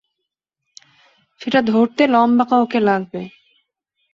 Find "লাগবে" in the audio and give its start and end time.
2.79-3.21